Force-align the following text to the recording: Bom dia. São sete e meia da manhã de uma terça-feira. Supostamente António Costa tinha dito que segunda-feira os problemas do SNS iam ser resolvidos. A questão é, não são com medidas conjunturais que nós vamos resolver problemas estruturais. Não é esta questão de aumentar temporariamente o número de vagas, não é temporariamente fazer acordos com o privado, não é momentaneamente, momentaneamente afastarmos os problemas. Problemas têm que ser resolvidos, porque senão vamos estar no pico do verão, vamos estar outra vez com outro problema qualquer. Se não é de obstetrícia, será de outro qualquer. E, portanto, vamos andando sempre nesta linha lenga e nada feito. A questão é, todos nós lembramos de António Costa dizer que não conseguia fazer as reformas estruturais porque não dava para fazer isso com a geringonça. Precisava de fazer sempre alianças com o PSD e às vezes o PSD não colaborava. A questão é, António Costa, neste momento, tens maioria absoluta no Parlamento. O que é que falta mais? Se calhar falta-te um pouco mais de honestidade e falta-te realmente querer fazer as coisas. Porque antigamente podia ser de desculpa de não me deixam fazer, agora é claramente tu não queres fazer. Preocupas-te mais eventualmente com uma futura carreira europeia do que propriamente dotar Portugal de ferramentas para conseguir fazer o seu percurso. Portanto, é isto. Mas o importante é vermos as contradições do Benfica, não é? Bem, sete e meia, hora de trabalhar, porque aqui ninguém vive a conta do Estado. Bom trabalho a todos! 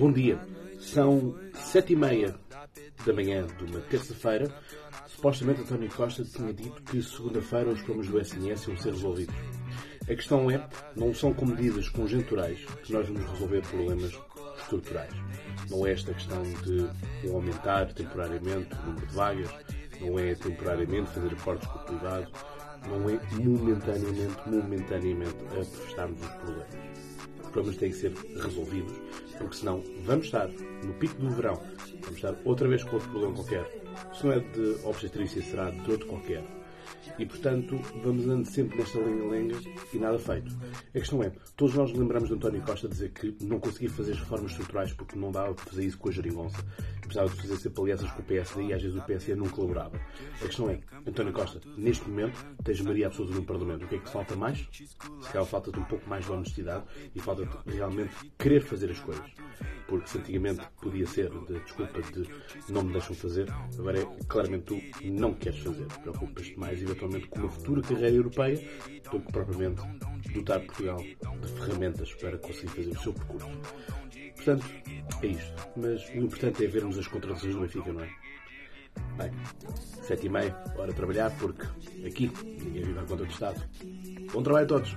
Bom 0.00 0.10
dia. 0.10 0.40
São 0.78 1.38
sete 1.52 1.92
e 1.92 1.96
meia 1.96 2.34
da 3.04 3.12
manhã 3.12 3.46
de 3.46 3.64
uma 3.64 3.80
terça-feira. 3.80 4.50
Supostamente 5.06 5.60
António 5.60 5.90
Costa 5.90 6.24
tinha 6.24 6.54
dito 6.54 6.82
que 6.84 7.02
segunda-feira 7.02 7.68
os 7.68 7.82
problemas 7.82 8.08
do 8.08 8.18
SNS 8.18 8.68
iam 8.68 8.78
ser 8.78 8.92
resolvidos. 8.92 9.34
A 10.04 10.14
questão 10.14 10.50
é, 10.50 10.66
não 10.96 11.12
são 11.12 11.34
com 11.34 11.44
medidas 11.44 11.90
conjunturais 11.90 12.64
que 12.82 12.94
nós 12.94 13.06
vamos 13.08 13.30
resolver 13.30 13.60
problemas 13.60 14.18
estruturais. 14.62 15.12
Não 15.68 15.86
é 15.86 15.92
esta 15.92 16.14
questão 16.14 16.42
de 16.42 17.28
aumentar 17.28 17.92
temporariamente 17.92 18.74
o 18.76 18.86
número 18.86 19.06
de 19.06 19.14
vagas, 19.14 19.50
não 20.00 20.18
é 20.18 20.34
temporariamente 20.34 21.10
fazer 21.10 21.34
acordos 21.34 21.66
com 21.66 21.78
o 21.78 21.84
privado, 21.84 22.32
não 22.88 23.10
é 23.10 23.20
momentaneamente, 23.34 24.48
momentaneamente 24.48 25.36
afastarmos 25.60 26.22
os 26.22 26.28
problemas. 26.36 26.90
Problemas 27.50 27.78
têm 27.78 27.90
que 27.90 27.96
ser 27.96 28.12
resolvidos, 28.42 28.92
porque 29.38 29.56
senão 29.56 29.82
vamos 30.04 30.26
estar 30.26 30.48
no 30.48 30.92
pico 30.94 31.14
do 31.20 31.30
verão, 31.30 31.60
vamos 32.00 32.16
estar 32.16 32.34
outra 32.44 32.68
vez 32.68 32.84
com 32.84 32.94
outro 32.94 33.10
problema 33.10 33.34
qualquer. 33.34 33.80
Se 34.14 34.24
não 34.24 34.32
é 34.32 34.38
de 34.38 34.76
obstetrícia, 34.84 35.42
será 35.42 35.70
de 35.70 35.90
outro 35.90 36.06
qualquer. 36.06 36.44
E, 37.18 37.26
portanto, 37.26 37.78
vamos 38.02 38.24
andando 38.24 38.46
sempre 38.46 38.78
nesta 38.78 38.98
linha 38.98 39.30
lenga 39.30 39.56
e 39.92 39.98
nada 39.98 40.18
feito. 40.18 40.56
A 40.88 40.98
questão 40.98 41.22
é, 41.22 41.32
todos 41.56 41.74
nós 41.74 41.92
lembramos 41.92 42.28
de 42.28 42.34
António 42.34 42.62
Costa 42.62 42.88
dizer 42.88 43.10
que 43.10 43.36
não 43.42 43.60
conseguia 43.60 43.90
fazer 43.90 44.12
as 44.12 44.18
reformas 44.18 44.52
estruturais 44.52 44.92
porque 44.92 45.18
não 45.18 45.30
dava 45.30 45.54
para 45.54 45.64
fazer 45.66 45.84
isso 45.84 45.98
com 45.98 46.08
a 46.08 46.12
geringonça. 46.12 46.64
Precisava 47.00 47.28
de 47.28 47.40
fazer 47.40 47.56
sempre 47.56 47.82
alianças 47.82 48.10
com 48.12 48.22
o 48.22 48.24
PSD 48.24 48.62
e 48.64 48.72
às 48.72 48.82
vezes 48.82 48.96
o 48.96 49.02
PSD 49.02 49.34
não 49.34 49.48
colaborava. 49.48 50.00
A 50.36 50.46
questão 50.46 50.70
é, 50.70 50.80
António 51.06 51.32
Costa, 51.32 51.60
neste 51.76 52.08
momento, 52.08 52.44
tens 52.64 52.80
maioria 52.80 53.08
absoluta 53.08 53.34
no 53.34 53.44
Parlamento. 53.44 53.84
O 53.84 53.88
que 53.88 53.96
é 53.96 53.98
que 53.98 54.08
falta 54.08 54.36
mais? 54.36 54.68
Se 54.72 55.32
calhar 55.32 55.46
falta-te 55.46 55.78
um 55.78 55.84
pouco 55.84 56.08
mais 56.08 56.24
de 56.24 56.32
honestidade 56.32 56.84
e 57.14 57.20
falta-te 57.20 57.50
realmente 57.70 58.14
querer 58.38 58.62
fazer 58.62 58.90
as 58.90 58.98
coisas. 59.00 59.30
Porque 59.90 60.18
antigamente 60.18 60.60
podia 60.80 61.04
ser 61.04 61.28
de 61.30 61.58
desculpa 61.58 62.00
de 62.00 62.72
não 62.72 62.84
me 62.84 62.92
deixam 62.92 63.12
fazer, 63.12 63.52
agora 63.76 64.00
é 64.00 64.06
claramente 64.28 64.64
tu 64.66 64.80
não 65.10 65.34
queres 65.34 65.58
fazer. 65.58 65.86
Preocupas-te 65.86 66.56
mais 66.56 66.80
eventualmente 66.80 67.26
com 67.26 67.40
uma 67.40 67.50
futura 67.50 67.82
carreira 67.82 68.16
europeia 68.16 68.56
do 69.10 69.20
que 69.20 69.32
propriamente 69.32 69.82
dotar 70.32 70.60
Portugal 70.60 70.98
de 70.98 71.52
ferramentas 71.54 72.14
para 72.14 72.38
conseguir 72.38 72.68
fazer 72.68 72.90
o 72.90 73.00
seu 73.00 73.12
percurso. 73.12 73.48
Portanto, 74.36 74.64
é 75.22 75.26
isto. 75.26 75.68
Mas 75.76 76.08
o 76.10 76.18
importante 76.18 76.64
é 76.64 76.68
vermos 76.68 76.96
as 76.96 77.08
contradições 77.08 77.54
do 77.56 77.60
Benfica, 77.60 77.92
não 77.92 78.02
é? 78.02 78.10
Bem, 79.16 79.32
sete 80.02 80.26
e 80.26 80.28
meia, 80.28 80.56
hora 80.76 80.90
de 80.90 80.94
trabalhar, 80.94 81.36
porque 81.36 81.66
aqui 82.06 82.30
ninguém 82.44 82.84
vive 82.84 82.98
a 83.00 83.02
conta 83.02 83.24
do 83.24 83.30
Estado. 83.30 83.60
Bom 84.32 84.42
trabalho 84.42 84.66
a 84.66 84.68
todos! 84.68 84.96